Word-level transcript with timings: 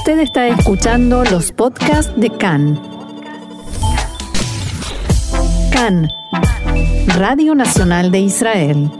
Usted 0.00 0.20
está 0.20 0.48
escuchando 0.48 1.24
los 1.24 1.52
podcasts 1.52 2.10
de 2.18 2.30
CAN. 2.30 2.80
CAN, 5.70 6.08
Radio 7.18 7.54
Nacional 7.54 8.10
de 8.10 8.20
Israel. 8.20 8.90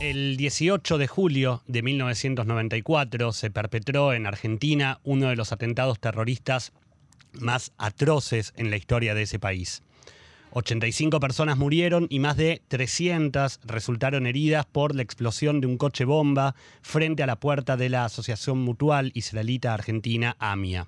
El 0.00 0.36
18 0.36 0.98
de 0.98 1.06
julio 1.06 1.62
de 1.66 1.80
1994 1.80 3.32
se 3.32 3.50
perpetró 3.50 4.12
en 4.12 4.26
Argentina 4.26 5.00
uno 5.02 5.30
de 5.30 5.36
los 5.36 5.50
atentados 5.50 5.98
terroristas 5.98 6.74
más 7.32 7.72
atroces 7.78 8.52
en 8.58 8.68
la 8.68 8.76
historia 8.76 9.14
de 9.14 9.22
ese 9.22 9.38
país. 9.38 9.82
85 10.52 11.20
personas 11.20 11.56
murieron 11.56 12.06
y 12.10 12.18
más 12.18 12.36
de 12.36 12.62
300 12.68 13.60
resultaron 13.64 14.26
heridas 14.26 14.66
por 14.66 14.94
la 14.94 15.02
explosión 15.02 15.60
de 15.60 15.66
un 15.66 15.78
coche 15.78 16.04
bomba 16.04 16.54
frente 16.82 17.22
a 17.22 17.26
la 17.26 17.36
puerta 17.36 17.76
de 17.76 17.88
la 17.88 18.04
Asociación 18.04 18.58
Mutual 18.58 19.12
Israelita 19.14 19.74
Argentina 19.74 20.36
AMIA. 20.38 20.86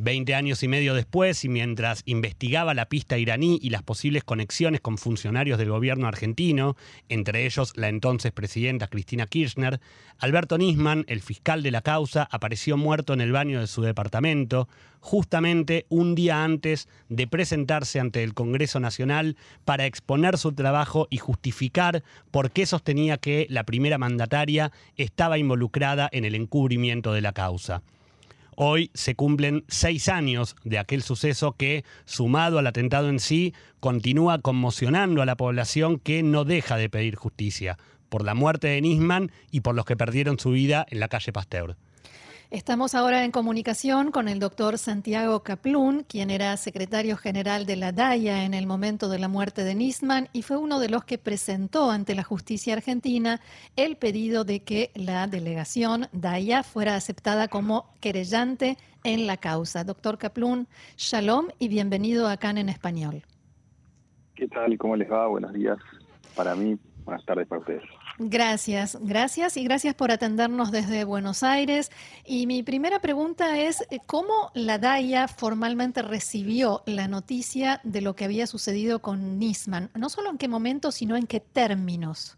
Veinte 0.00 0.36
años 0.36 0.62
y 0.62 0.68
medio 0.68 0.94
después, 0.94 1.44
y 1.44 1.48
mientras 1.48 2.02
investigaba 2.04 2.72
la 2.72 2.88
pista 2.88 3.18
iraní 3.18 3.58
y 3.60 3.70
las 3.70 3.82
posibles 3.82 4.22
conexiones 4.22 4.80
con 4.80 4.96
funcionarios 4.96 5.58
del 5.58 5.70
gobierno 5.70 6.06
argentino, 6.06 6.76
entre 7.08 7.44
ellos 7.46 7.72
la 7.74 7.88
entonces 7.88 8.30
presidenta 8.30 8.86
Cristina 8.86 9.26
Kirchner, 9.26 9.80
Alberto 10.18 10.56
Nisman, 10.56 11.04
el 11.08 11.20
fiscal 11.20 11.64
de 11.64 11.72
la 11.72 11.82
causa, 11.82 12.28
apareció 12.30 12.76
muerto 12.76 13.12
en 13.12 13.20
el 13.20 13.32
baño 13.32 13.58
de 13.58 13.66
su 13.66 13.82
departamento, 13.82 14.68
justamente 15.00 15.84
un 15.88 16.14
día 16.14 16.44
antes 16.44 16.88
de 17.08 17.26
presentarse 17.26 17.98
ante 17.98 18.22
el 18.22 18.34
Congreso 18.34 18.78
Nacional 18.78 19.36
para 19.64 19.86
exponer 19.86 20.38
su 20.38 20.52
trabajo 20.52 21.08
y 21.10 21.16
justificar 21.16 22.04
por 22.30 22.52
qué 22.52 22.66
sostenía 22.66 23.16
que 23.16 23.48
la 23.50 23.64
primera 23.64 23.98
mandataria 23.98 24.70
estaba 24.94 25.38
involucrada 25.38 26.08
en 26.12 26.24
el 26.24 26.36
encubrimiento 26.36 27.12
de 27.12 27.20
la 27.20 27.32
causa. 27.32 27.82
Hoy 28.60 28.90
se 28.92 29.14
cumplen 29.14 29.62
seis 29.68 30.08
años 30.08 30.56
de 30.64 30.80
aquel 30.80 31.04
suceso 31.04 31.52
que, 31.52 31.84
sumado 32.06 32.58
al 32.58 32.66
atentado 32.66 33.08
en 33.08 33.20
sí, 33.20 33.54
continúa 33.78 34.40
conmocionando 34.40 35.22
a 35.22 35.26
la 35.26 35.36
población 35.36 36.00
que 36.00 36.24
no 36.24 36.44
deja 36.44 36.76
de 36.76 36.90
pedir 36.90 37.14
justicia 37.14 37.78
por 38.08 38.24
la 38.24 38.34
muerte 38.34 38.66
de 38.66 38.80
Nisman 38.80 39.30
y 39.52 39.60
por 39.60 39.76
los 39.76 39.84
que 39.84 39.96
perdieron 39.96 40.40
su 40.40 40.50
vida 40.50 40.84
en 40.90 40.98
la 40.98 41.06
calle 41.06 41.32
Pasteur. 41.32 41.76
Estamos 42.50 42.94
ahora 42.94 43.24
en 43.24 43.30
comunicación 43.30 44.10
con 44.10 44.26
el 44.26 44.38
doctor 44.38 44.78
Santiago 44.78 45.42
Kaplun, 45.42 46.04
quien 46.04 46.30
era 46.30 46.56
secretario 46.56 47.18
general 47.18 47.66
de 47.66 47.76
la 47.76 47.92
DAIA 47.92 48.44
en 48.44 48.54
el 48.54 48.66
momento 48.66 49.10
de 49.10 49.18
la 49.18 49.28
muerte 49.28 49.64
de 49.64 49.74
Nisman 49.74 50.30
y 50.32 50.40
fue 50.40 50.56
uno 50.56 50.80
de 50.80 50.88
los 50.88 51.04
que 51.04 51.18
presentó 51.18 51.90
ante 51.90 52.14
la 52.14 52.22
justicia 52.22 52.72
argentina 52.72 53.42
el 53.76 53.96
pedido 53.96 54.44
de 54.44 54.60
que 54.60 54.92
la 54.94 55.26
delegación 55.26 56.06
DAIA 56.12 56.62
fuera 56.62 56.94
aceptada 56.94 57.48
como 57.48 57.92
querellante 58.00 58.78
en 59.04 59.26
la 59.26 59.36
causa. 59.36 59.84
Doctor 59.84 60.16
Kaplun, 60.16 60.68
shalom 60.96 61.48
y 61.58 61.68
bienvenido 61.68 62.28
acá 62.28 62.48
en 62.48 62.70
Español. 62.70 63.24
¿Qué 64.34 64.48
tal? 64.48 64.78
¿Cómo 64.78 64.96
les 64.96 65.12
va? 65.12 65.26
Buenos 65.26 65.52
días 65.52 65.76
para 66.34 66.54
mí, 66.54 66.78
buenas 67.04 67.26
tardes 67.26 67.46
para 67.46 67.60
ustedes. 67.60 67.82
Gracias, 68.20 68.98
gracias 69.00 69.56
y 69.56 69.62
gracias 69.62 69.94
por 69.94 70.10
atendernos 70.10 70.72
desde 70.72 71.04
Buenos 71.04 71.44
Aires. 71.44 71.92
Y 72.26 72.48
mi 72.48 72.64
primera 72.64 72.98
pregunta 72.98 73.60
es, 73.60 73.86
eh, 73.92 74.00
¿cómo 74.06 74.50
la 74.54 74.78
DAIA 74.78 75.28
formalmente 75.28 76.02
recibió 76.02 76.82
la 76.84 77.06
noticia 77.06 77.80
de 77.84 78.00
lo 78.00 78.16
que 78.16 78.24
había 78.24 78.48
sucedido 78.48 78.98
con 78.98 79.38
Nisman? 79.38 79.90
No 79.94 80.08
solo 80.08 80.30
en 80.30 80.38
qué 80.38 80.48
momento, 80.48 80.90
sino 80.90 81.14
en 81.14 81.28
qué 81.28 81.38
términos. 81.38 82.36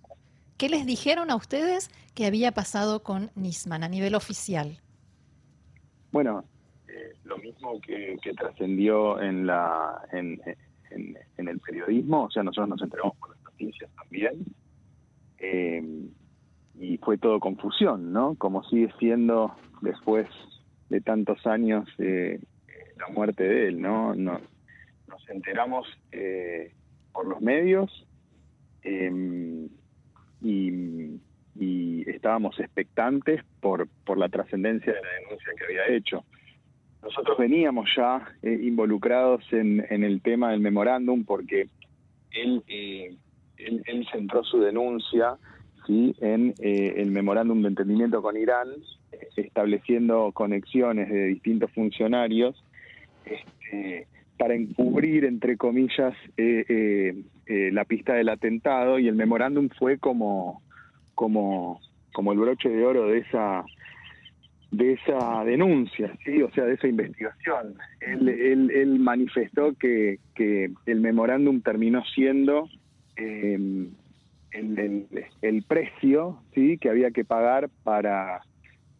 ¿Qué 0.58 0.68
les 0.68 0.84
dijeron 0.84 1.30
a 1.30 1.36
ustedes 1.36 1.90
que 2.14 2.26
había 2.26 2.52
pasado 2.52 3.02
con 3.02 3.30
Nisman 3.34 3.82
a 3.82 3.88
nivel 3.88 4.14
oficial? 4.14 4.82
Bueno, 6.12 6.44
eh, 6.88 7.14
lo 7.24 7.38
mismo 7.38 7.80
que, 7.80 8.18
trascendió 8.36 9.18
en, 9.22 9.46
la, 9.46 10.02
en, 10.12 10.42
el 11.38 11.58
periodismo, 11.60 12.24
o 12.24 12.30
sea, 12.30 12.42
nosotros 12.42 12.68
nos 12.68 12.82
enteramos 12.82 13.16
por 13.16 13.30
las 13.30 13.44
noticias 13.44 13.90
también 13.96 14.44
eh, 15.40 15.82
y 16.78 16.98
fue 16.98 17.18
todo 17.18 17.40
confusión, 17.40 18.12
¿no? 18.12 18.34
Como 18.36 18.62
sigue 18.64 18.92
siendo 18.98 19.54
después 19.80 20.28
de 20.88 21.00
tantos 21.00 21.46
años 21.46 21.88
eh, 21.98 22.40
la 22.98 23.08
muerte 23.08 23.44
de 23.44 23.68
él, 23.68 23.80
¿no? 23.80 24.14
Nos, 24.14 24.40
enteramos 25.28 25.86
eh, 26.10 26.72
por 27.12 27.24
los 27.24 27.40
medios 27.40 28.06
em, 28.82 29.68
y, 30.42 31.20
estábamos 32.10 32.58
expectantes 32.58 33.42
por, 33.60 33.88
por 34.04 34.18
la 34.18 34.28
trascendencia 34.28 34.92
de 34.92 35.00
la 35.00 35.08
denuncia 35.20 35.52
que 35.56 35.64
había 35.64 35.96
hecho. 35.96 36.24
Nosotros 37.02 37.38
veníamos 37.38 37.88
ya 37.96 38.26
involucrados 38.42 39.44
en, 39.52 39.86
en, 39.88 40.02
el 40.04 40.20
tema 40.20 40.50
del 40.50 40.60
memorándum 40.60 41.24
porque 41.24 41.68
él 42.32 42.62
él, 43.66 44.06
centró 44.12 44.44
su 44.44 44.60
denuncia 44.60 45.36
¿sí? 45.86 46.14
en 46.20 46.54
eh, 46.60 46.94
el 46.96 47.10
memorándum 47.10 47.62
de 47.62 47.68
entendimiento 47.68 48.22
con 48.22 48.36
Irán, 48.36 48.68
estableciendo 49.36 50.32
conexiones 50.32 51.08
de 51.08 51.26
distintos 51.26 51.70
funcionarios 51.72 52.62
este, 53.24 54.06
para 54.38 54.54
encubrir, 54.54 55.24
entre 55.24 55.56
comillas, 55.56 56.14
eh, 56.36 57.14
eh, 57.46 57.70
la 57.72 57.84
pista 57.84 58.14
del 58.14 58.28
atentado 58.28 58.98
y 58.98 59.08
el 59.08 59.14
memorándum 59.14 59.68
fue 59.78 59.98
como, 59.98 60.62
como, 61.14 61.80
como 62.12 62.32
el 62.32 62.38
broche 62.38 62.68
de 62.68 62.84
oro 62.84 63.06
de 63.06 63.18
esa 63.18 63.64
de 64.70 64.92
esa 64.92 65.42
denuncia, 65.44 66.16
sí, 66.24 66.40
o 66.42 66.50
sea, 66.52 66.64
de 66.64 66.74
esa 66.74 66.86
investigación. 66.86 67.74
Él, 68.00 68.28
él, 68.28 68.70
él 68.70 68.98
manifestó 69.00 69.74
que, 69.74 70.20
que 70.36 70.70
el 70.86 71.00
memorándum 71.00 71.60
terminó 71.60 72.04
siendo 72.14 72.68
eh, 73.16 73.88
el, 74.52 75.62
precio 75.66 76.38
sí 76.54 76.78
que 76.78 76.90
había 76.90 77.10
que 77.10 77.24
pagar 77.24 77.70
para 77.84 78.42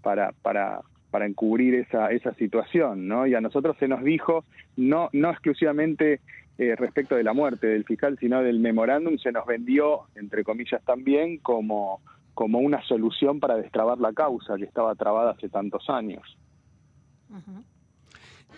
para 0.03 0.33
para 0.43 0.81
para 1.11 1.27
encubrir 1.27 1.75
esa 1.75 2.11
esa 2.11 2.35
situación 2.35 3.09
no 3.09 3.27
y 3.27 3.35
a 3.35 3.41
nosotros 3.41 3.77
se 3.79 3.89
nos 3.89 4.03
dijo 4.03 4.45
no 4.77 5.09
no 5.13 5.31
exclusivamente 5.31 6.21
eh, 6.59 6.77
respecto 6.77 7.17
de 7.17 7.25
la 7.25 7.33
muerte 7.33 7.67
del 7.67 7.85
fiscal 7.85 8.17
sino 8.21 8.43
del 8.43 8.61
memorándum 8.61 9.19
se 9.19 9.33
nos 9.33 9.47
vendió 9.47 10.03
entre 10.15 10.45
comillas 10.45 10.83
también 10.85 11.39
como 11.39 12.01
como 12.35 12.59
una 12.61 12.83
solución 12.83 13.41
para 13.41 13.57
destrabar 13.57 13.99
la 13.99 14.13
causa 14.13 14.57
que 14.57 14.65
estaba 14.65 14.95
trabada 14.95 15.33
hace 15.33 15.49
tantos 15.49 15.89
años 15.91 16.23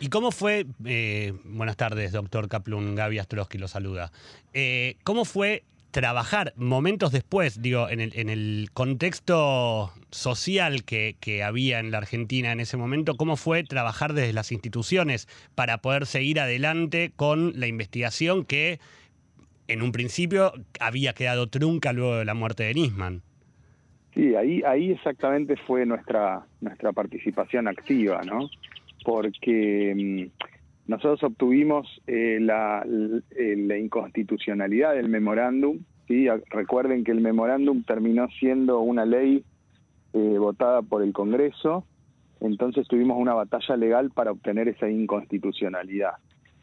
¿Y 0.03 0.09
cómo 0.09 0.33
fue, 0.33 0.67
eh, 0.85 1.33
buenas 1.45 1.77
tardes, 1.77 2.11
doctor 2.11 2.49
Kaplun, 2.49 2.97
Gaby 2.97 3.21
Astrosky 3.21 3.57
lo 3.57 3.69
saluda, 3.69 4.11
eh, 4.53 4.97
cómo 5.05 5.25
fue 5.25 5.63
trabajar 5.93 6.55
momentos 6.57 7.13
después, 7.13 7.63
digo, 7.63 7.89
en 7.89 8.01
el, 8.01 8.11
en 8.19 8.29
el 8.29 8.71
contexto 8.75 9.93
social 10.11 10.83
que, 10.83 11.15
que, 11.21 11.45
había 11.45 11.79
en 11.79 11.93
la 11.93 11.99
Argentina 11.99 12.51
en 12.51 12.59
ese 12.59 12.77
momento, 12.77 13.15
cómo 13.15 13.37
fue 13.37 13.63
trabajar 13.63 14.13
desde 14.13 14.33
las 14.33 14.51
instituciones 14.51 15.29
para 15.55 15.79
poder 15.79 16.07
seguir 16.07 16.41
adelante 16.41 17.13
con 17.15 17.53
la 17.55 17.69
investigación 17.69 18.45
que 18.45 18.81
en 19.69 19.83
un 19.83 19.93
principio 19.93 20.53
había 20.81 21.13
quedado 21.13 21.47
trunca 21.47 21.93
luego 21.93 22.17
de 22.17 22.25
la 22.25 22.35
muerte 22.35 22.65
de 22.65 22.75
Nisman? 22.75 23.23
Sí, 24.15 24.35
ahí, 24.35 24.63
ahí 24.67 24.91
exactamente 24.91 25.57
fue 25.57 25.87
nuestra, 25.87 26.45
nuestra 26.61 26.91
participación 26.91 27.69
activa, 27.69 28.21
¿no? 28.25 28.51
Porque 29.05 30.29
mm, 30.31 30.43
nosotros 30.87 31.23
obtuvimos 31.23 31.87
eh, 32.07 32.39
la, 32.41 32.85
eh, 33.37 33.55
la, 33.57 33.79
inconstitucionalidad 33.79 34.95
del 34.95 35.09
memorándum. 35.09 35.79
¿sí? 36.09 36.27
Recuerden 36.51 37.05
que 37.05 37.13
el 37.13 37.21
memorándum 37.21 37.85
terminó 37.85 38.29
siendo 38.39 38.81
una 38.81 39.05
ley 39.05 39.45
eh, 40.13 40.37
votada 40.39 40.83
por 40.83 41.03
el 41.03 41.13
Congreso, 41.13 41.87
entonces 42.41 42.89
tuvimos 42.89 43.17
una 43.19 43.35
batalla 43.35 43.77
legal 43.77 44.11
para 44.11 44.33
obtener 44.33 44.69
esa 44.69 44.91
inconstitucionalidad. 44.91 46.15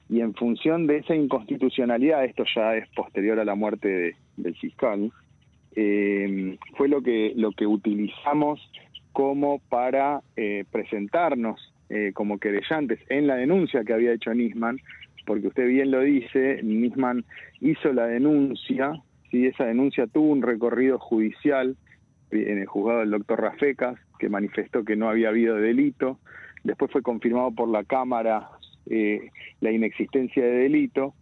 Y 0.09 0.21
en 0.21 0.33
función 0.33 0.88
de 0.88 0.97
esa 0.97 1.15
inconstitucionalidad, 1.15 2.25
esto 2.25 2.44
ya 2.56 2.75
es 2.75 2.89
posterior 2.89 3.39
a 3.39 3.45
la 3.45 3.56
muerte 3.56 4.15
del 4.38 4.56
fiscal, 4.56 5.12
fue 5.71 6.89
lo 6.89 7.01
que, 7.01 7.31
lo 7.35 7.51
que 7.51 7.65
utilizamos 7.65 8.59
como 9.13 9.59
para 9.69 10.21
presentarnos 10.71 11.71
eh, 11.89 12.12
como 12.13 12.38
querellantes 12.38 13.00
en 13.09 13.27
la 13.27 13.36
denuncia 13.36 13.83
que 13.83 13.94
había 13.94 14.13
hecho 14.13 14.33
Nisman, 14.33 14.80
porque 15.25 15.47
usted 15.47 15.68
bien 15.68 15.91
lo 15.91 16.01
dice, 16.01 16.62
Nisman 16.63 17.25
hizo 17.62 17.91
la 17.94 18.07
denuncia, 18.07 18.94
¿sí? 19.31 19.47
esa 19.47 19.65
denuncia 19.65 20.07
tuvo 20.07 20.31
un 20.31 20.41
recorrido 20.41 21.00
judicial 21.00 21.75
en 22.31 22.59
el 22.59 22.65
juzgado 22.68 23.00
del 23.00 23.12
doctor 23.12 23.41
Rafecas, 23.41 24.00
que 24.19 24.30
manifestó 24.30 24.83
que 24.83 24.95
no 24.95 25.09
había 25.09 25.30
habido 25.30 25.56
delito, 25.56 26.19
después 26.63 26.91
fue 26.91 27.01
confirmado 27.01 27.51
por 27.51 27.69
la 27.69 27.83
Cámara 27.83 28.50
eh, 28.85 29.30
la 29.62 29.71
inexistencia 29.71 30.44
de 30.44 30.51
delito, 30.51 31.13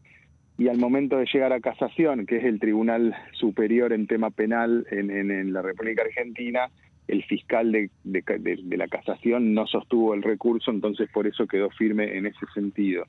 y 0.58 0.70
al 0.70 0.80
momento 0.80 1.18
de 1.18 1.28
llegar 1.32 1.54
a 1.54 1.60
casación, 1.60 2.26
que 2.26 2.38
es 2.38 2.44
el 2.44 2.60
tribunal 2.60 3.16
superior 3.34 3.94
en 3.94 4.08
tema 4.08 4.32
penal 4.32 4.88
en, 4.90 5.12
en 5.12 5.54
la 5.54 5.62
República 5.62 6.02
Argentina, 6.02 6.70
el 7.08 7.24
fiscal 7.24 7.72
de, 7.72 7.90
la 8.04 8.88
casación 8.88 9.54
no 9.54 9.66
sostuvo 9.68 10.14
el 10.14 10.24
recurso, 10.24 10.72
entonces 10.72 11.10
por 11.14 11.28
eso 11.28 11.48
quedó 11.48 11.70
firme 11.70 12.18
en 12.18 12.26
ese 12.26 12.46
sentido. 12.54 13.06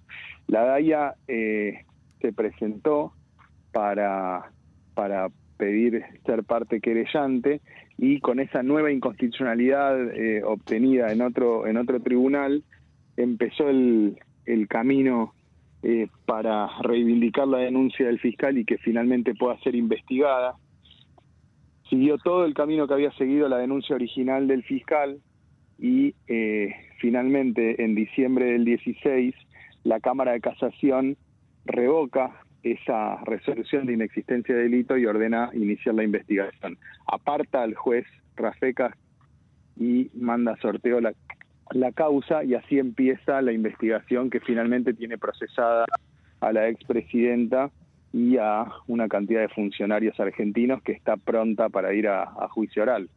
La 0.46 0.64
DAIA 0.64 1.14
eh, 1.26 1.84
se 2.20 2.32
presentó 2.32 3.12
para, 3.72 4.50
para 4.94 5.28
pedir 5.56 6.04
ser 6.24 6.44
parte 6.44 6.80
querellante 6.80 7.60
y 7.96 8.20
con 8.20 8.38
esa 8.38 8.62
nueva 8.62 8.92
inconstitucionalidad 8.92 10.14
eh, 10.14 10.42
obtenida 10.44 11.12
en 11.12 11.22
otro, 11.22 11.66
en 11.66 11.76
otro 11.76 12.00
tribunal 12.00 12.62
empezó 13.16 13.68
el, 13.68 14.18
el 14.46 14.68
camino 14.68 15.34
eh, 15.82 16.08
para 16.24 16.68
reivindicar 16.82 17.46
la 17.48 17.58
denuncia 17.58 18.06
del 18.06 18.20
fiscal 18.20 18.56
y 18.58 18.64
que 18.64 18.78
finalmente 18.78 19.34
pueda 19.34 19.58
ser 19.60 19.74
investigada 19.74 20.54
siguió 21.88 22.19
todo 22.19 22.44
el 22.44 22.55
camino 22.55 22.87
que 22.87 22.94
había 22.94 23.12
seguido 23.12 23.49
la 23.49 23.58
denuncia 23.58 23.94
original 23.94 24.46
del 24.46 24.62
fiscal 24.62 25.19
y 25.79 26.14
eh, 26.26 26.75
finalmente 27.00 27.82
en 27.82 27.94
diciembre 27.94 28.46
del 28.46 28.64
16 28.64 29.35
la 29.85 30.00
Cámara 30.00 30.32
de 30.32 30.40
Casación 30.40 31.17
revoca 31.64 32.43
esa 32.62 33.17
resolución 33.25 33.87
de 33.87 33.94
inexistencia 33.94 34.55
de 34.55 34.62
delito 34.64 34.96
y 34.96 35.06
ordena 35.06 35.50
iniciar 35.55 35.94
la 35.94 36.05
investigación. 36.05 36.76
Aparta 37.06 37.62
al 37.62 37.75
juez 37.75 38.05
Rafecas 38.37 38.94
y 39.76 40.11
manda 40.14 40.56
sorteo 40.56 41.00
la, 41.00 41.12
la 41.70 41.93
causa 41.93 42.44
y 42.44 42.55
así 42.55 42.79
empieza 42.79 43.40
la 43.43 43.52
investigación 43.52 44.31
que 44.31 44.40
finalmente 44.40 44.93
tiene 44.93 45.19
procesada 45.19 45.85
a 46.40 46.52
la 46.52 46.69
expresidenta 46.69 47.70
y 48.12 48.37
a 48.38 48.66
una 48.87 49.08
cantidad 49.08 49.40
de 49.40 49.49
funcionarios 49.49 50.19
argentinos 50.19 50.82
que 50.82 50.93
está 50.93 51.16
pronta 51.16 51.69
para 51.69 51.93
ir 51.94 52.08
a, 52.08 52.49
juicio 52.49 52.82
oral. 52.82 53.08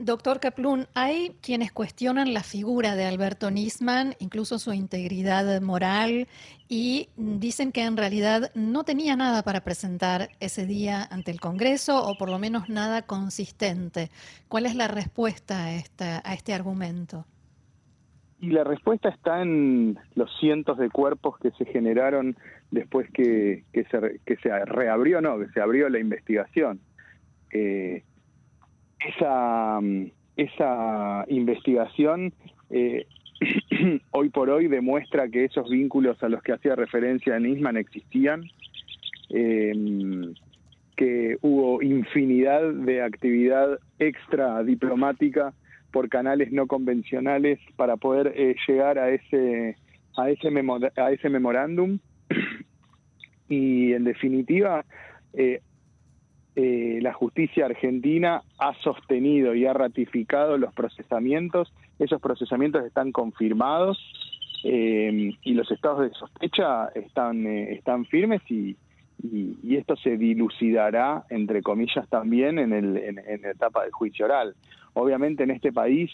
Doctor 0.00 0.38
Kaplun, 0.38 0.86
hay 0.94 1.30
quienes 1.42 1.72
cuestionan 1.72 2.32
la 2.32 2.44
figura 2.44 2.94
de 2.94 3.04
Alberto 3.04 3.50
Nisman, 3.50 4.14
incluso 4.20 4.60
su 4.60 4.72
integridad 4.72 5.60
moral, 5.60 6.28
y 6.68 7.08
dicen 7.16 7.72
que 7.72 7.82
en 7.82 7.96
realidad 7.96 8.52
no 8.54 8.84
tenía 8.84 9.16
nada 9.16 9.42
para 9.42 9.62
presentar 9.62 10.28
ese 10.38 10.66
día 10.66 11.02
ante 11.10 11.32
el 11.32 11.40
Congreso, 11.40 12.00
o 12.06 12.16
por 12.16 12.30
lo 12.30 12.38
menos 12.38 12.68
nada 12.68 13.02
consistente. 13.02 14.10
¿Cuál 14.46 14.66
es 14.66 14.76
la 14.76 14.86
respuesta 14.86 15.64
a, 15.64 15.74
esta, 15.74 16.22
a 16.24 16.32
este 16.32 16.54
argumento? 16.54 17.24
Y 18.40 18.50
la 18.50 18.62
respuesta 18.62 19.08
está 19.08 19.42
en 19.42 19.98
los 20.14 20.30
cientos 20.38 20.78
de 20.78 20.90
cuerpos 20.90 21.38
que 21.40 21.50
se 21.58 21.64
generaron 21.64 22.36
después 22.70 23.10
que, 23.10 23.64
que, 23.72 23.84
se, 23.84 24.20
que 24.26 24.36
se 24.36 24.64
reabrió, 24.64 25.20
no, 25.20 25.38
que 25.38 25.48
se 25.48 25.60
abrió 25.60 25.88
la 25.88 25.98
investigación. 25.98 26.80
Eh, 27.52 28.02
esa, 29.00 29.80
esa 30.36 31.24
investigación 31.28 32.32
eh, 32.70 33.06
hoy 34.10 34.28
por 34.30 34.50
hoy 34.50 34.68
demuestra 34.68 35.28
que 35.28 35.44
esos 35.44 35.70
vínculos 35.70 36.22
a 36.22 36.28
los 36.28 36.42
que 36.42 36.52
hacía 36.52 36.74
referencia 36.74 37.38
Nisman 37.38 37.76
existían, 37.76 38.44
eh, 39.30 39.72
que 40.96 41.36
hubo 41.42 41.80
infinidad 41.80 42.72
de 42.72 43.02
actividad 43.02 43.78
extra 43.98 44.62
diplomática 44.64 45.54
por 45.92 46.08
canales 46.08 46.52
no 46.52 46.66
convencionales 46.66 47.58
para 47.76 47.96
poder 47.96 48.32
eh, 48.34 48.56
llegar 48.66 48.98
a 48.98 49.10
ese 49.10 49.76
a 50.16 50.30
ese 50.30 50.48
a 50.96 51.12
ese 51.12 51.30
memorándum 51.30 51.98
y 53.48 53.92
en 53.92 54.04
definitiva 54.04 54.84
eh, 55.34 55.60
eh, 56.56 56.98
la 57.02 57.12
justicia 57.12 57.66
argentina 57.66 58.42
ha 58.58 58.74
sostenido 58.82 59.54
y 59.54 59.66
ha 59.66 59.72
ratificado 59.72 60.58
los 60.58 60.72
procesamientos 60.74 61.72
esos 61.98 62.20
procesamientos 62.20 62.84
están 62.84 63.12
confirmados 63.12 63.98
y 64.64 65.54
los 65.54 65.70
estados 65.70 66.00
de 66.00 66.10
sospecha 66.18 66.88
están 66.88 67.46
están 67.46 68.04
firmes 68.06 68.42
y, 68.50 68.76
y, 69.22 69.76
esto 69.76 69.96
se 69.96 70.16
dilucidará, 70.16 71.24
entre 71.30 71.62
comillas, 71.62 72.08
también 72.08 72.58
en, 72.58 72.72
el, 72.72 72.96
en, 72.96 73.42
la 73.42 73.50
etapa 73.50 73.82
del 73.82 73.92
juicio 73.92 74.26
oral. 74.26 74.54
Obviamente 74.94 75.42
en 75.42 75.50
este 75.50 75.72
país, 75.72 76.10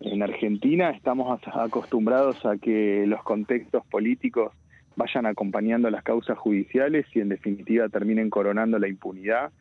en 0.00 0.22
Argentina, 0.22 0.90
estamos 0.90 1.40
acostumbrados 1.46 2.44
a 2.46 2.56
que 2.56 3.04
los 3.06 3.22
contextos 3.22 3.84
políticos 3.86 4.52
vayan 4.98 5.26
acompañando 5.26 5.88
las 5.90 6.02
causas 6.02 6.36
judiciales 6.36 7.06
y 7.14 7.20
en 7.20 7.28
definitiva 7.28 7.88
terminen 7.88 8.30
coronando 8.30 8.78
la 8.78 8.88
impunidad. 8.88 9.52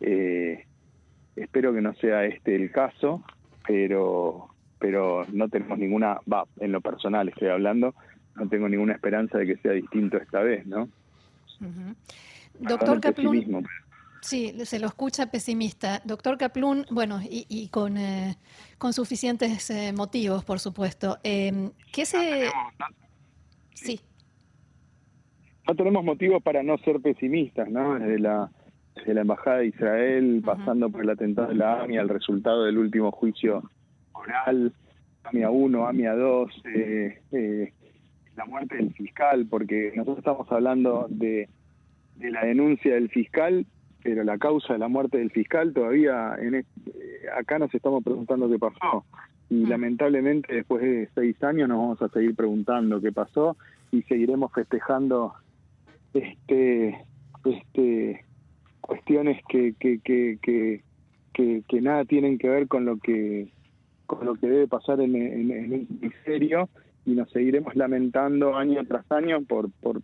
Eh, 0.00 0.66
espero 1.36 1.72
que 1.72 1.80
no 1.80 1.94
sea 1.94 2.24
este 2.24 2.56
el 2.56 2.72
caso, 2.72 3.22
pero 3.66 4.48
pero 4.80 5.26
no 5.30 5.48
tenemos 5.48 5.78
ninguna, 5.78 6.20
va, 6.30 6.44
en 6.58 6.72
lo 6.72 6.80
personal 6.80 7.28
estoy 7.28 7.48
hablando, 7.48 7.94
no 8.34 8.48
tengo 8.48 8.66
ninguna 8.68 8.94
esperanza 8.94 9.38
de 9.38 9.46
que 9.46 9.56
sea 9.58 9.72
distinto 9.72 10.16
esta 10.16 10.40
vez, 10.40 10.66
¿no? 10.66 10.88
Doctor 12.58 12.98
Kaplun. 13.00 13.66
Sí, 14.22 14.54
se 14.64 14.78
lo 14.78 14.86
escucha 14.86 15.30
pesimista. 15.30 16.00
Doctor 16.04 16.38
Kaplun, 16.38 16.86
bueno, 16.90 17.20
y, 17.22 17.68
con, 17.68 17.98
eh, 17.98 18.38
con 18.78 18.94
suficientes 18.94 19.70
eh, 19.70 19.92
motivos, 19.92 20.44
por 20.44 20.58
supuesto. 20.58 21.18
Eh, 21.22 21.70
¿Qué 21.92 22.06
se...? 22.06 22.50
sí. 23.74 24.00
No 25.70 25.76
tenemos 25.76 26.02
motivos 26.02 26.42
para 26.42 26.64
no 26.64 26.78
ser 26.78 26.98
pesimistas, 26.98 27.70
¿no? 27.70 27.96
Desde 27.96 28.18
la, 28.18 28.50
desde 28.96 29.14
la 29.14 29.20
Embajada 29.20 29.58
de 29.58 29.66
Israel, 29.66 30.42
pasando 30.44 30.90
por 30.90 31.02
el 31.02 31.10
atentado 31.10 31.46
de 31.46 31.54
la 31.54 31.80
AMIA, 31.80 32.00
el 32.00 32.08
resultado 32.08 32.64
del 32.64 32.76
último 32.76 33.12
juicio 33.12 33.62
oral, 34.10 34.72
AMIA 35.22 35.48
1, 35.48 35.86
AMIA 35.86 36.14
2, 36.16 36.62
eh, 36.74 37.72
la 38.36 38.46
muerte 38.46 38.78
del 38.78 38.92
fiscal, 38.94 39.46
porque 39.48 39.92
nosotros 39.94 40.18
estamos 40.18 40.50
hablando 40.50 41.06
de, 41.08 41.48
de 42.16 42.30
la 42.32 42.44
denuncia 42.46 42.94
del 42.94 43.08
fiscal, 43.08 43.64
pero 44.02 44.24
la 44.24 44.38
causa 44.38 44.72
de 44.72 44.80
la 44.80 44.88
muerte 44.88 45.18
del 45.18 45.30
fiscal 45.30 45.72
todavía 45.72 46.34
en 46.40 46.66
acá 47.38 47.60
nos 47.60 47.72
estamos 47.72 48.02
preguntando 48.02 48.50
qué 48.50 48.58
pasó 48.58 49.04
y 49.48 49.66
ah. 49.66 49.68
lamentablemente 49.68 50.52
después 50.52 50.82
de 50.82 51.08
seis 51.14 51.40
años 51.44 51.68
nos 51.68 51.78
vamos 51.78 52.02
a 52.02 52.08
seguir 52.08 52.34
preguntando 52.34 53.00
qué 53.00 53.12
pasó 53.12 53.56
y 53.92 54.02
seguiremos 54.02 54.50
festejando 54.52 55.34
este 56.14 57.04
este 57.44 58.24
cuestiones 58.80 59.40
que 59.48 59.74
que, 59.78 60.00
que, 60.00 60.38
que, 61.32 61.62
que, 61.66 61.80
nada 61.80 62.04
tienen 62.04 62.38
que 62.38 62.48
ver 62.48 62.68
con 62.68 62.84
lo 62.84 62.98
que 62.98 63.48
con 64.06 64.26
lo 64.26 64.34
que 64.34 64.48
debe 64.48 64.68
pasar 64.68 65.00
en, 65.00 65.14
en, 65.14 65.50
en 65.50 65.72
un 65.72 65.86
ministerio 66.00 66.68
y 67.06 67.12
nos 67.12 67.30
seguiremos 67.30 67.74
lamentando 67.76 68.56
año 68.56 68.84
tras 68.86 69.10
año 69.10 69.42
por, 69.42 69.70
por, 69.80 70.02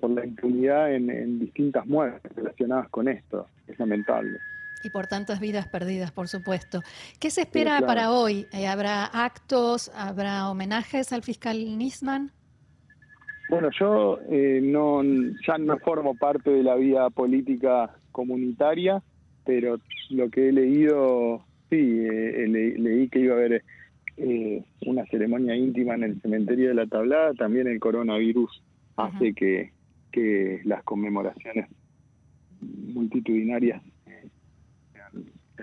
por 0.00 0.10
la 0.10 0.24
impunidad 0.24 0.94
en, 0.94 1.38
distintas 1.38 1.86
muertes 1.86 2.34
relacionadas 2.34 2.88
con 2.90 3.08
esto. 3.08 3.46
Es 3.66 3.78
lamentable. 3.78 4.38
Y 4.84 4.90
por 4.90 5.08
tantas 5.08 5.40
vidas 5.40 5.66
perdidas, 5.68 6.12
por 6.12 6.28
supuesto. 6.28 6.80
¿Qué 7.18 7.30
se 7.30 7.42
espera 7.42 7.80
para 7.80 8.12
hoy? 8.12 8.46
Eh, 8.52 8.68
¿Habrá 8.68 9.04
actos, 9.06 9.90
habrá 9.94 10.48
homenajes 10.48 11.12
al 11.12 11.22
fiscal 11.22 11.56
Nisman? 11.78 12.30
Bueno, 13.48 13.70
yo 13.78 14.20
eh, 14.30 14.60
no, 14.62 15.02
ya 15.46 15.56
no 15.58 15.78
formo 15.78 16.14
parte 16.14 16.50
de 16.50 16.62
la 16.62 16.74
vida 16.74 17.08
política 17.10 17.94
comunitaria, 18.12 19.02
pero 19.44 19.78
lo 20.10 20.28
que 20.28 20.48
he 20.48 20.52
leído, 20.52 21.42
sí, 21.70 21.76
eh, 21.76 22.46
leí 22.46 23.08
que 23.08 23.20
iba 23.20 23.34
a 23.34 23.38
haber 23.38 23.64
eh, 24.18 24.64
una 24.86 25.06
ceremonia 25.06 25.56
íntima 25.56 25.94
en 25.94 26.02
el 26.04 26.20
cementerio 26.20 26.68
de 26.68 26.74
la 26.74 26.86
Tablada, 26.86 27.32
también 27.34 27.68
el 27.68 27.80
coronavirus 27.80 28.62
hace 28.96 29.32
que, 29.32 29.72
que 30.12 30.60
las 30.64 30.82
conmemoraciones 30.82 31.68
multitudinarias 32.60 33.80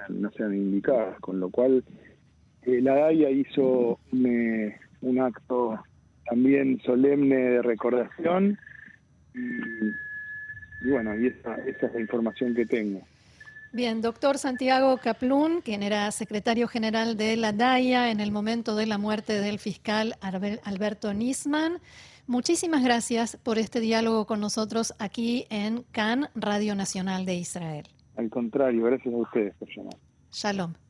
no 0.10 0.32
sean 0.32 0.54
indicadas, 0.54 1.20
con 1.20 1.40
lo 1.40 1.50
cual 1.50 1.84
eh, 2.64 2.82
la 2.82 2.96
DAIA 2.96 3.30
hizo 3.30 4.00
un, 4.12 4.74
un, 5.02 5.20
acto 5.20 5.80
también 6.30 6.82
solemne 6.86 7.36
de 7.36 7.62
recordación 7.62 8.58
y, 9.34 10.90
bueno, 10.90 11.16
y 11.16 11.28
esa, 11.28 11.56
esa 11.56 11.88
es 11.88 11.94
la 11.94 12.02
información 12.02 12.54
que 12.54 12.66
tengo. 12.66 13.02
Bien, 13.72 14.02
doctor 14.02 14.38
Santiago 14.38 14.98
Caplún, 14.98 15.60
quien 15.62 15.84
era 15.84 16.10
secretario 16.12 16.68
general 16.68 17.18
de 17.18 17.36
la 17.36 17.52
DAIA 17.52 18.10
en 18.10 18.22
el 18.22 18.32
momento 18.32 18.76
de 18.76 18.86
la 18.86 18.98
muerte 18.98 19.34
del 19.42 19.60
fiscal 19.60 20.16
Alberto 20.22 21.14
Nisman. 21.14 21.80
Muchísimas 22.26 22.84
gracias 22.84 23.38
por 23.44 23.58
este 23.58 23.82
diálogo 23.82 24.26
con 24.26 24.40
nosotros 24.40 24.94
aquí 24.98 25.46
en 25.50 25.84
CAN, 25.92 26.30
Radio 26.36 26.74
Nacional 26.74 27.26
de 27.26 27.36
Israel. 27.36 27.86
Al 28.16 28.30
contrario, 28.30 28.86
gracias 28.86 29.14
a 29.14 29.18
ustedes 29.18 29.54
por 29.56 29.68
llamar. 29.68 29.98
Shalom. 30.32 30.85